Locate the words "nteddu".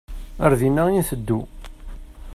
1.01-1.39